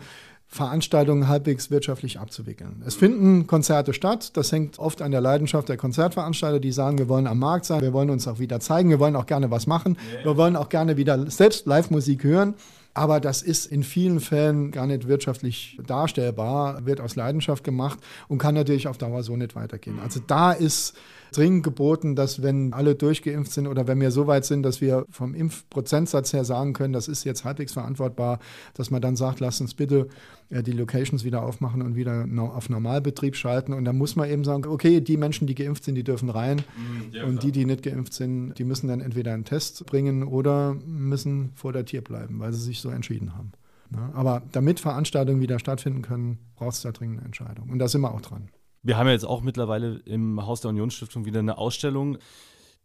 [0.48, 2.82] Veranstaltungen halbwegs wirtschaftlich abzuwickeln.
[2.86, 4.36] Es finden Konzerte statt.
[4.36, 7.80] Das hängt oft an der Leidenschaft der Konzertveranstalter, die sagen, wir wollen am Markt sein,
[7.80, 10.68] wir wollen uns auch wieder zeigen, wir wollen auch gerne was machen, wir wollen auch
[10.68, 12.54] gerne wieder selbst Live-Musik hören.
[12.96, 18.38] Aber das ist in vielen Fällen gar nicht wirtschaftlich darstellbar, wird aus Leidenschaft gemacht und
[18.38, 19.98] kann natürlich auf Dauer so nicht weitergehen.
[20.02, 20.96] Also da ist
[21.36, 25.04] dringend geboten, dass wenn alle durchgeimpft sind oder wenn wir so weit sind, dass wir
[25.10, 28.38] vom Impfprozentsatz her sagen können, das ist jetzt halbwegs verantwortbar,
[28.74, 30.08] dass man dann sagt, lasst uns bitte
[30.50, 33.72] äh, die Locations wieder aufmachen und wieder auf Normalbetrieb schalten.
[33.72, 36.58] Und dann muss man eben sagen, okay, die Menschen, die geimpft sind, die dürfen rein.
[36.58, 40.22] Mhm, ja, und die, die nicht geimpft sind, die müssen dann entweder einen Test bringen
[40.22, 43.52] oder müssen vor der Tür bleiben, weil sie sich so entschieden haben.
[43.90, 44.10] Ne?
[44.14, 47.68] Aber damit Veranstaltungen wieder stattfinden können, braucht es da dringend eine Entscheidung.
[47.70, 48.48] Und da sind wir auch dran.
[48.86, 52.18] Wir haben ja jetzt auch mittlerweile im Haus der Unionsstiftung wieder eine Ausstellung,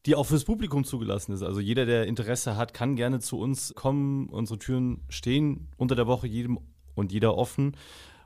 [0.08, 1.44] die auch fürs Publikum zugelassen ist.
[1.44, 4.28] Also jeder, der Interesse hat, kann gerne zu uns kommen.
[4.30, 6.58] Unsere Türen stehen unter der Woche jedem
[6.96, 7.78] und jeder offen.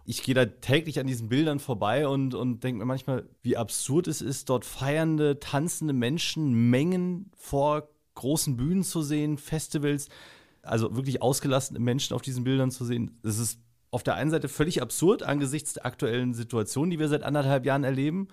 [0.05, 4.07] Ich gehe da täglich an diesen Bildern vorbei und, und denke mir manchmal, wie absurd
[4.07, 10.07] es ist, dort feiernde, tanzende Menschen, Mengen vor großen Bühnen zu sehen, Festivals,
[10.61, 13.19] also wirklich ausgelassene Menschen auf diesen Bildern zu sehen.
[13.21, 13.59] Es ist
[13.91, 17.83] auf der einen Seite völlig absurd angesichts der aktuellen Situation, die wir seit anderthalb Jahren
[17.83, 18.27] erleben.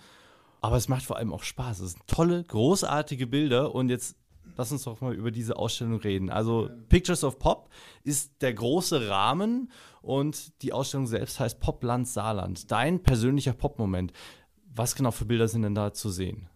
[0.61, 1.81] Aber es macht vor allem auch Spaß.
[1.81, 3.75] Es sind tolle, großartige Bilder.
[3.75, 4.17] Und jetzt
[4.57, 6.31] lass uns doch mal über diese Ausstellung reden.
[6.31, 7.69] Also Pictures of Pop
[8.05, 9.71] ist der große Rahmen
[10.03, 12.71] und die Ausstellung selbst heißt Popland Saarland.
[12.71, 14.13] Dein persönlicher Pop-Moment.
[14.75, 16.49] Was genau für Bilder sind denn da zu sehen?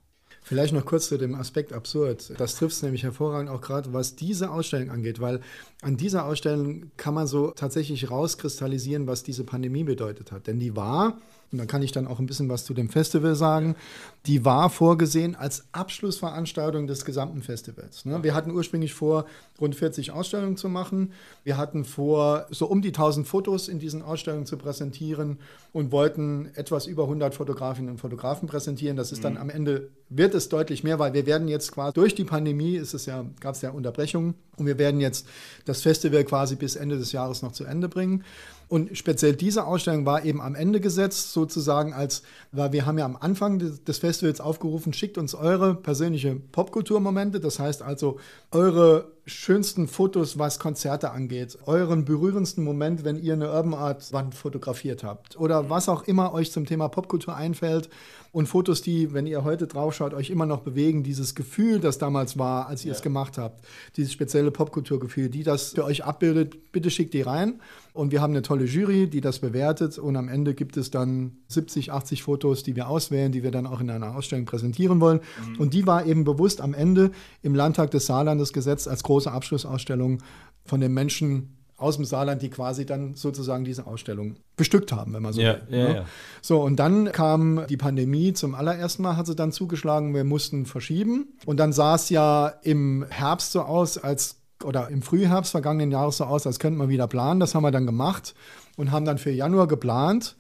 [0.43, 2.33] Vielleicht noch kurz zu dem Aspekt absurd.
[2.39, 5.41] Das trifft es nämlich hervorragend auch gerade, was diese Ausstellung angeht, weil
[5.83, 10.47] an dieser Ausstellung kann man so tatsächlich rauskristallisieren, was diese Pandemie bedeutet hat.
[10.47, 11.19] Denn die war,
[11.53, 13.77] und da kann ich dann auch ein bisschen was zu dem Festival sagen,
[14.25, 18.07] die war vorgesehen als Abschlussveranstaltung des gesamten Festivals.
[18.07, 18.23] Ne?
[18.23, 19.27] Wir hatten ursprünglich vor,
[19.61, 21.13] rund 40 Ausstellungen zu machen.
[21.45, 25.39] Wir hatten vor, so um die 1000 Fotos in diesen Ausstellungen zu präsentieren
[25.73, 28.97] und wollten etwas über 100 Fotografinnen und Fotografen präsentieren.
[28.97, 29.41] Das ist dann mhm.
[29.41, 32.95] am Ende, wird es deutlich mehr, weil wir werden jetzt quasi durch die Pandemie, ist
[32.95, 35.27] es ja, gab es ja Unterbrechungen und wir werden jetzt
[35.65, 38.25] das Festival quasi bis Ende des Jahres noch zu Ende bringen.
[38.69, 43.05] Und speziell diese Ausstellung war eben am Ende gesetzt, sozusagen als, weil wir haben ja
[43.05, 48.19] am Anfang des, Festivals aufgerufen, schickt uns eure persönliche Popkulturmomente, das heißt also
[48.51, 54.37] eure schönsten Fotos, was Konzerte angeht, euren berührendsten Moment, wenn ihr eine Urban Art Wand
[54.37, 55.37] fotografiert habt.
[55.37, 57.91] Oder was auch immer euch zum Thema Popkultur einfällt.
[58.31, 62.39] Und Fotos, die, wenn ihr heute draufschaut, euch immer noch bewegen, dieses Gefühl, das damals
[62.39, 62.97] war, als ihr ja.
[62.97, 63.65] es gemacht habt,
[63.97, 67.61] dieses spezielle Popkulturgefühl, die das für euch abbildet, bitte schickt die rein.
[67.95, 69.99] Und wir haben eine tolle Jury, die das bewertet.
[69.99, 73.67] Und am Ende gibt es dann 70, 80 Fotos, die wir auswählen, die wir dann
[73.67, 75.21] auch in einer Ausstellung präsentieren wollen.
[75.49, 75.59] Mhm.
[75.59, 77.13] und die war eben bewusst am Ende
[77.43, 80.23] im Landtag des Saarlandes gesetzt als große Abschlussausstellung
[80.65, 85.23] von den Menschen aus dem Saarland, die quasi dann sozusagen diese Ausstellung bestückt haben, wenn
[85.23, 85.79] man so ja, will.
[85.79, 85.95] Ja, ne?
[85.97, 86.05] ja.
[86.41, 90.65] So, und dann kam die Pandemie zum allerersten Mal, hat sie dann zugeschlagen, wir mussten
[90.65, 91.37] verschieben.
[91.45, 96.17] Und dann sah es ja im Herbst so aus, als oder im Frühherbst vergangenen Jahres
[96.17, 97.41] so aus, als könnten wir wieder planen.
[97.41, 98.35] Das haben wir dann gemacht
[98.77, 100.35] und haben dann für Januar geplant.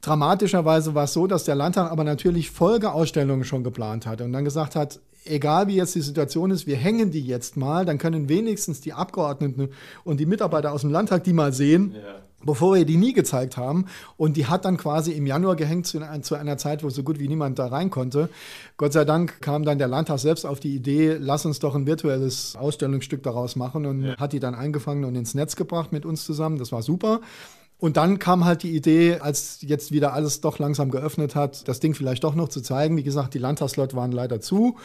[0.00, 4.44] Dramatischerweise war es so, dass der Landtag aber natürlich Folgeausstellungen schon geplant hatte und dann
[4.44, 8.28] gesagt hat, egal wie jetzt die Situation ist, wir hängen die jetzt mal, dann können
[8.28, 9.68] wenigstens die Abgeordneten
[10.04, 11.94] und die Mitarbeiter aus dem Landtag die mal sehen.
[11.94, 12.00] Ja.
[12.42, 13.84] Bevor wir die nie gezeigt haben.
[14.16, 17.18] Und die hat dann quasi im Januar gehängt zu, zu einer Zeit, wo so gut
[17.18, 18.30] wie niemand da rein konnte.
[18.78, 21.86] Gott sei Dank kam dann der Landtag selbst auf die Idee, lass uns doch ein
[21.86, 24.16] virtuelles Ausstellungsstück daraus machen und ja.
[24.16, 26.56] hat die dann eingefangen und ins Netz gebracht mit uns zusammen.
[26.56, 27.20] Das war super.
[27.80, 31.80] Und dann kam halt die Idee, als jetzt wieder alles doch langsam geöffnet hat, das
[31.80, 32.96] Ding vielleicht doch noch zu zeigen.
[32.96, 34.76] Wie gesagt, die Landtagsleute waren leider zu.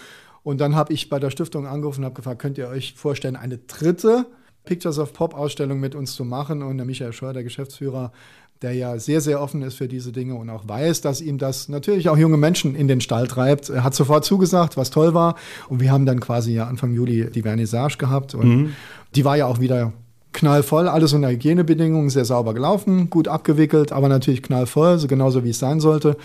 [0.43, 3.35] Und dann habe ich bei der Stiftung angerufen und habe gefragt, könnt ihr euch vorstellen,
[3.35, 4.27] eine dritte
[4.63, 6.63] Pictures of Pop Ausstellung mit uns zu machen?
[6.63, 8.13] Und der Michael Scheuer, der Geschäftsführer,
[8.61, 11.67] der ja sehr, sehr offen ist für diese Dinge und auch weiß, dass ihm das
[11.67, 13.69] natürlich auch junge Menschen in den Stall treibt.
[13.69, 15.35] Er hat sofort zugesagt, was toll war.
[15.67, 18.35] Und wir haben dann quasi ja Anfang Juli die Vernissage gehabt.
[18.35, 18.75] Und mhm.
[19.15, 19.91] die war ja auch wieder
[20.35, 25.49] knallvoll, alles unter Hygienebedingungen, sehr sauber gelaufen, gut abgewickelt, aber natürlich knallvoll, so genauso wie
[25.49, 26.17] es sein sollte.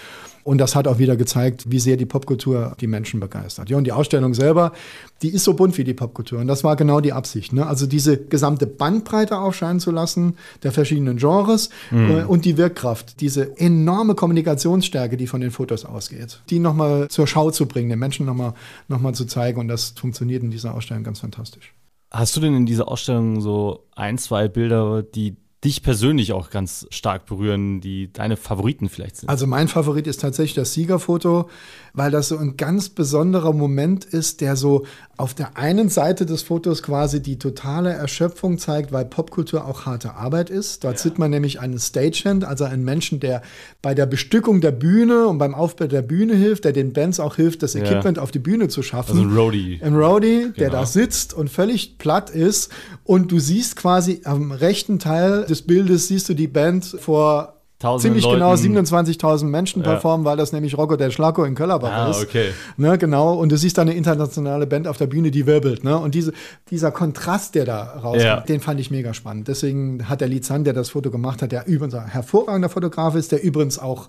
[0.43, 3.69] Und das hat auch wieder gezeigt, wie sehr die Popkultur die Menschen begeistert.
[3.69, 4.73] Ja, und die Ausstellung selber,
[5.23, 6.41] die ist so bunt wie die Popkultur.
[6.41, 7.53] Und das war genau die Absicht.
[7.53, 7.67] Ne?
[7.67, 12.11] Also diese gesamte Bandbreite aufscheinen zu lassen der verschiedenen Genres mhm.
[12.11, 17.27] äh, und die Wirkkraft, diese enorme Kommunikationsstärke, die von den Fotos ausgeht, die nochmal zur
[17.27, 18.55] Schau zu bringen, den Menschen nochmal
[18.89, 19.61] noch mal zu zeigen.
[19.61, 21.75] Und das funktioniert in dieser Ausstellung ganz fantastisch.
[22.11, 26.87] Hast du denn in dieser Ausstellung so ein, zwei Bilder, die dich persönlich auch ganz
[26.91, 29.29] stark berühren, die deine Favoriten vielleicht sind?
[29.29, 31.51] Also mein Favorit ist tatsächlich das Siegerfoto,
[31.93, 34.87] weil das so ein ganz besonderer Moment ist, der so
[35.19, 40.15] auf der einen Seite des Fotos quasi die totale Erschöpfung zeigt, weil Popkultur auch harte
[40.15, 40.83] Arbeit ist.
[40.83, 41.03] Dort ja.
[41.03, 43.43] sieht man nämlich einen Stagehand, also einen Menschen, der
[43.83, 47.37] bei der Bestückung der Bühne und beim Aufbau der Bühne hilft, der den Bands auch
[47.37, 48.23] hilft, das Equipment ja.
[48.23, 49.19] auf die Bühne zu schaffen.
[49.19, 49.79] Also ein Roadie.
[49.83, 50.53] Ein Roadie, genau.
[50.57, 52.73] der da sitzt und völlig platt ist
[53.05, 57.61] und du siehst quasi am rechten Teil des Bildes siehst du die Band vor
[57.99, 58.63] ziemlich genau Leuten.
[58.63, 59.91] genau 27.000 Menschen ja.
[59.91, 62.23] performen, weil das nämlich Rocco del Schlacco in Köllerbach ah, ist.
[62.23, 62.51] Okay.
[62.77, 63.35] Ne, genau.
[63.35, 65.83] Und du siehst da eine internationale Band auf der Bühne, die wirbelt.
[65.83, 65.99] Ne?
[65.99, 66.33] Und diese,
[66.71, 68.41] dieser Kontrast, der da rauskommt, ja.
[68.41, 69.49] den fand ich mega spannend.
[69.49, 73.33] Deswegen hat der Lizan, der das Foto gemacht hat, der übrigens ein hervorragender Fotograf ist,
[73.33, 74.09] der übrigens auch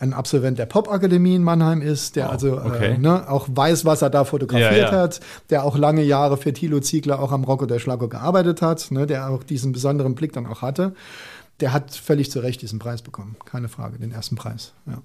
[0.00, 2.94] ein Absolvent der Popakademie in Mannheim ist, der oh, also äh, okay.
[2.94, 4.98] äh, ne, auch weiß, was er da fotografiert ja, ja.
[5.02, 8.90] hat, der auch lange Jahre für Thilo Ziegler auch am Rocco der Schlago gearbeitet hat,
[8.90, 10.94] ne, der auch diesen besonderen Blick dann auch hatte.
[11.60, 14.72] Der hat völlig zu Recht diesen Preis bekommen, keine Frage, den ersten Preis.
[14.86, 15.02] Ja.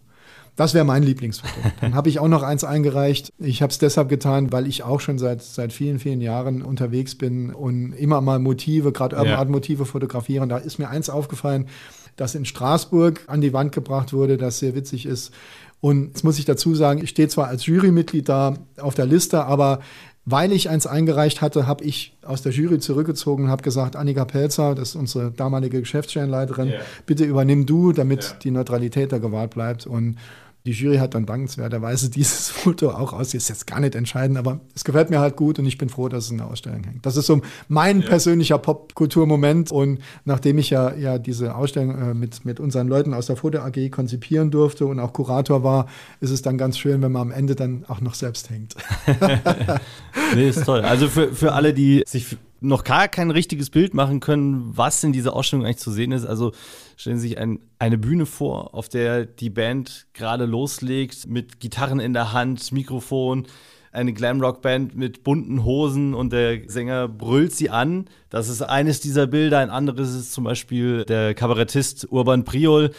[0.55, 1.53] Das wäre mein Lieblingsfoto.
[1.81, 3.33] Dann habe ich auch noch eins eingereicht.
[3.39, 7.15] Ich habe es deshalb getan, weil ich auch schon seit, seit vielen, vielen Jahren unterwegs
[7.15, 10.47] bin und immer mal Motive, gerade Urban Art Motive fotografieren.
[10.47, 11.67] Da ist mir eins aufgefallen,
[12.15, 15.33] das in Straßburg an die Wand gebracht wurde, das sehr witzig ist.
[15.81, 19.45] Und jetzt muss ich dazu sagen, ich stehe zwar als Jurymitglied da auf der Liste,
[19.45, 19.81] aber
[20.25, 24.25] weil ich eins eingereicht hatte, habe ich aus der Jury zurückgezogen und habe gesagt, Annika
[24.25, 26.81] Pelzer, das ist unsere damalige Geschäftsstellenleiterin, yeah.
[27.05, 28.37] bitte übernimm du, damit yeah.
[28.41, 29.85] die Neutralität da gewahrt bleibt.
[29.85, 30.17] Und
[30.65, 33.33] Die Jury hat dann dankenswerterweise dieses Foto auch aus.
[33.33, 36.09] Ist jetzt gar nicht entscheidend, aber es gefällt mir halt gut und ich bin froh,
[36.09, 37.05] dass es in der Ausstellung hängt.
[37.05, 38.07] Das ist so mein ja.
[38.07, 39.71] persönlicher Popkulturmoment.
[39.71, 43.59] Und nachdem ich ja, ja diese Ausstellung äh, mit, mit unseren Leuten aus der Foto
[43.59, 45.87] AG konzipieren durfte und auch Kurator war,
[46.19, 48.75] ist es dann ganz schön, wenn man am Ende dann auch noch selbst hängt.
[50.35, 50.81] nee, ist toll.
[50.81, 55.13] Also für, für alle, die sich noch gar kein richtiges Bild machen können, was in
[55.13, 56.25] dieser Ausstellung eigentlich zu sehen ist.
[56.25, 56.51] Also
[56.97, 61.99] stellen Sie sich ein, eine Bühne vor, auf der die Band gerade loslegt, mit Gitarren
[61.99, 63.47] in der Hand, Mikrofon,
[63.91, 68.05] eine Glamrock-Band mit bunten Hosen und der Sänger brüllt sie an.
[68.29, 69.59] Das ist eines dieser Bilder.
[69.59, 72.91] Ein anderes ist zum Beispiel der Kabarettist Urban Priol,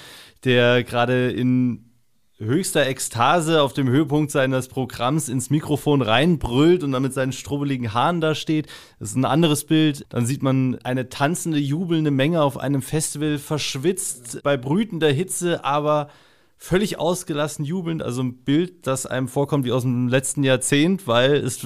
[0.44, 1.86] der gerade in
[2.38, 7.94] höchster Ekstase auf dem Höhepunkt seines Programms ins Mikrofon reinbrüllt und dann mit seinen strubbeligen
[7.94, 8.66] Haaren da steht.
[8.99, 10.05] Das ist ein anderes Bild.
[10.11, 16.09] Dann sieht man eine tanzende, jubelnde Menge auf einem Festival, verschwitzt bei brütender Hitze, aber
[16.59, 18.03] völlig ausgelassen jubelnd.
[18.03, 21.61] Also ein Bild, das einem vorkommt wie aus dem letzten Jahrzehnt, weil es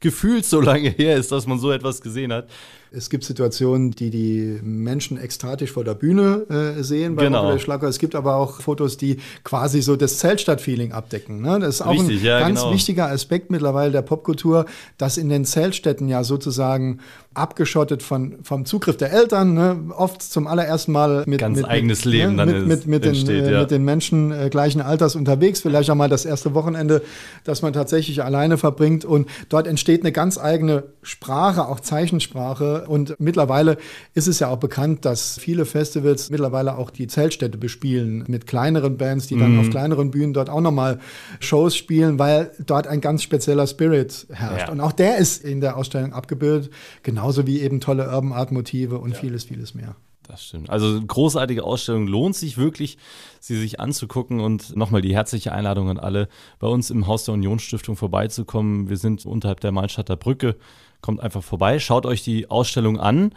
[0.00, 2.48] gefühlt so lange her ist, dass man so etwas gesehen hat.
[2.96, 7.58] Es gibt Situationen, die die Menschen ekstatisch vor der Bühne äh, sehen bei genau.
[7.58, 7.88] Schlager.
[7.88, 11.42] Es gibt aber auch Fotos, die quasi so das Zeltstadt-Feeling abdecken.
[11.42, 11.58] Ne?
[11.60, 12.72] Das ist auch Richtig, ein ja, ganz genau.
[12.72, 14.64] wichtiger Aspekt mittlerweile der Popkultur,
[14.96, 17.00] dass in den Zeltstädten ja sozusagen
[17.36, 19.78] abgeschottet von, vom Zugriff der Eltern, ne?
[19.94, 22.46] oft zum allerersten Mal mit, Ganz mit, eigenes mit, Leben ne?
[22.46, 23.60] mit, mit, mit, entsteht, den, äh, ja.
[23.60, 27.02] mit den Menschen äh, gleichen Alters unterwegs, vielleicht auch mal das erste Wochenende,
[27.44, 33.16] das man tatsächlich alleine verbringt und dort entsteht eine ganz eigene Sprache, auch Zeichensprache und
[33.18, 33.76] mittlerweile
[34.14, 38.96] ist es ja auch bekannt, dass viele Festivals mittlerweile auch die Zeltstädte bespielen mit kleineren
[38.96, 39.60] Bands, die dann mhm.
[39.60, 41.00] auf kleineren Bühnen dort auch nochmal
[41.40, 44.66] Shows spielen, weil dort ein ganz spezieller Spirit herrscht.
[44.66, 44.72] Ja.
[44.72, 46.70] Und auch der ist in der Ausstellung abgebildet,
[47.02, 49.18] genauso wie eben tolle Urban Art Motive und ja.
[49.18, 49.96] vieles, vieles mehr.
[50.28, 50.70] Das stimmt.
[50.70, 52.06] Also großartige Ausstellung.
[52.06, 52.98] Lohnt sich wirklich,
[53.40, 54.40] sie sich anzugucken.
[54.40, 58.88] Und nochmal die herzliche Einladung an alle, bei uns im Haus der Unionsstiftung vorbeizukommen.
[58.88, 60.56] Wir sind unterhalb der Malstadter Brücke
[61.00, 63.32] kommt einfach vorbei, schaut euch die Ausstellung an.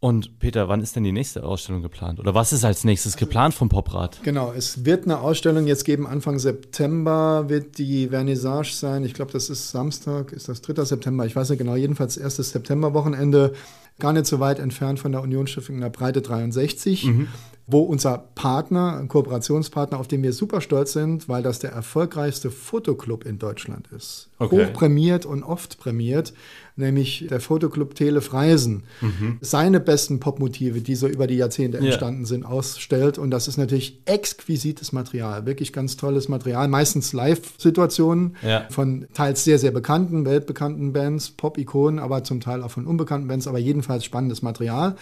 [0.00, 2.20] Und Peter, wann ist denn die nächste Ausstellung geplant?
[2.20, 4.20] Oder was ist als nächstes geplant vom Poprad?
[4.22, 6.06] Genau, es wird eine Ausstellung jetzt geben.
[6.06, 9.02] Anfang September wird die Vernissage sein.
[9.04, 10.84] Ich glaube, das ist Samstag, ist das 3.
[10.84, 11.24] September?
[11.24, 11.74] Ich weiß nicht genau.
[11.74, 13.54] Jedenfalls erstes Septemberwochenende.
[13.98, 17.06] Gar nicht so weit entfernt von der Unionsstiftung in der Breite 63.
[17.06, 17.28] Mhm
[17.66, 22.50] wo unser Partner, ein Kooperationspartner, auf den wir super stolz sind, weil das der erfolgreichste
[22.50, 24.28] Fotoclub in Deutschland ist.
[24.38, 24.66] Okay.
[24.66, 26.34] Hochprämiert und oft prämiert,
[26.76, 28.82] nämlich der Fotoclub Tele Freisen.
[29.00, 29.38] Mhm.
[29.40, 33.16] Seine besten Popmotive, die so über die Jahrzehnte entstanden sind, ausstellt.
[33.16, 36.68] Und das ist natürlich exquisites Material, wirklich ganz tolles Material.
[36.68, 38.66] Meistens Live-Situationen ja.
[38.68, 43.46] von teils sehr, sehr bekannten, weltbekannten Bands, Pop-Ikonen, aber zum Teil auch von unbekannten Bands,
[43.46, 44.96] aber jedenfalls spannendes Material.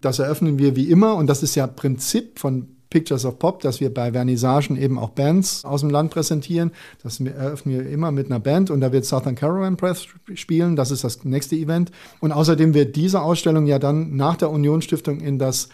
[0.00, 3.80] Das eröffnen wir wie immer und das ist ja Prinzip von Pictures of Pop, dass
[3.80, 6.72] wir bei Vernissagen eben auch Bands aus dem Land präsentieren.
[7.02, 10.74] Das eröffnen wir immer mit einer Band und da wird Southern Caravan Press spielen.
[10.74, 11.92] Das ist das nächste Event.
[12.18, 15.68] Und außerdem wird diese Ausstellung ja dann nach der Unionsstiftung in das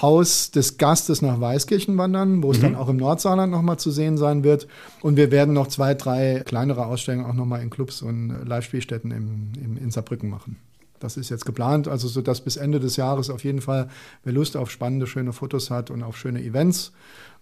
[0.00, 2.62] Haus des Gastes nach Weißkirchen wandern, wo es mhm.
[2.62, 4.68] dann auch im Nordsaarland nochmal zu sehen sein wird.
[5.02, 9.52] Und wir werden noch zwei, drei kleinere Ausstellungen auch nochmal in Clubs und Live-Spielstätten im,
[9.60, 10.56] im, in Saarbrücken machen.
[11.00, 13.88] Das ist jetzt geplant, also so dass bis Ende des Jahres auf jeden Fall,
[14.22, 16.92] wer Lust auf spannende, schöne Fotos hat und auf schöne Events,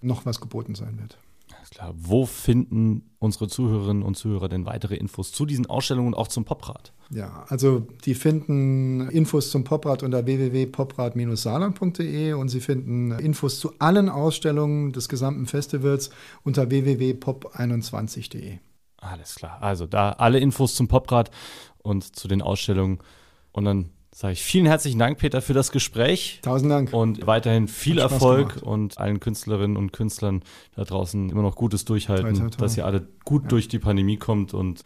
[0.00, 1.18] noch was geboten sein wird.
[1.56, 1.94] Alles klar.
[1.96, 6.44] Wo finden unsere Zuhörerinnen und Zuhörer denn weitere Infos zu diesen Ausstellungen und auch zum
[6.44, 6.92] Poprad?
[7.10, 14.08] Ja, also die finden Infos zum Poprad unter www.poprad-saarland.de und sie finden Infos zu allen
[14.08, 16.10] Ausstellungen des gesamten Festivals
[16.44, 18.58] unter www.pop21.de.
[18.98, 19.62] Alles klar.
[19.62, 21.30] Also da alle Infos zum Poprad
[21.78, 22.98] und zu den Ausstellungen
[23.52, 26.40] und dann sage ich vielen herzlichen Dank, Peter, für das Gespräch.
[26.42, 26.92] Tausend Dank.
[26.92, 28.62] Und weiterhin viel Erfolg gemacht.
[28.62, 30.42] und allen Künstlerinnen und Künstlern
[30.74, 32.58] da draußen immer noch gutes Durchhalten, toi, toi, toi.
[32.58, 33.48] dass ihr alle gut ja.
[33.48, 34.82] durch die Pandemie kommt und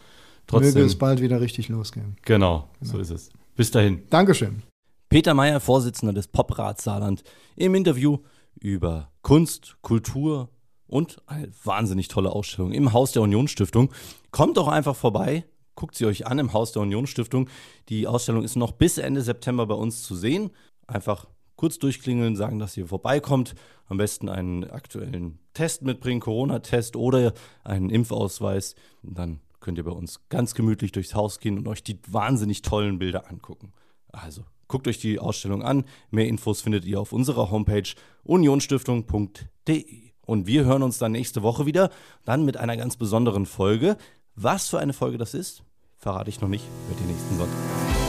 [0.46, 0.75] trotzdem.
[0.75, 2.16] Möge es bald wieder richtig losgehen.
[2.27, 2.92] Genau, genau.
[2.92, 3.31] so ist es.
[3.57, 4.03] Bis dahin.
[4.11, 4.62] Dankeschön.
[5.09, 7.22] Peter Meyer, Vorsitzender des Poprats Saarland,
[7.57, 8.18] im Interview
[8.61, 10.51] über Kunst, Kultur
[10.87, 13.92] und eine wahnsinnig tolle Ausstellung im Haus der Unionsstiftung.
[14.31, 17.48] Kommt doch einfach vorbei guckt sie euch an im Haus der Union Stiftung.
[17.88, 20.50] Die Ausstellung ist noch bis Ende September bei uns zu sehen.
[20.87, 23.54] Einfach kurz durchklingeln, sagen, dass ihr vorbeikommt.
[23.87, 27.32] Am besten einen aktuellen Test mitbringen, Corona-Test oder
[27.62, 28.74] einen Impfausweis.
[29.02, 32.62] Und dann könnt ihr bei uns ganz gemütlich durchs Haus gehen und euch die wahnsinnig
[32.62, 33.72] tollen Bilder angucken.
[34.08, 35.85] Also guckt euch die Ausstellung an.
[36.11, 37.88] Mehr Infos findet ihr auf unserer Homepage
[38.24, 40.12] unionstiftung.de.
[40.24, 41.90] Und wir hören uns dann nächste Woche wieder,
[42.24, 43.96] dann mit einer ganz besonderen Folge.
[44.34, 45.62] Was für eine Folge das ist,
[45.98, 46.64] verrate ich noch nicht.
[46.88, 47.56] Hört ihr nächsten Sonntag.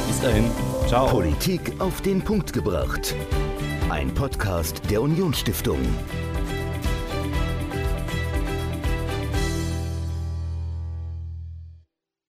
[0.08, 0.50] Bis dahin.
[0.88, 1.08] Ciao.
[1.08, 3.14] Politik auf den Punkt gebracht.
[3.90, 5.80] Ein Podcast der Unionsstiftung.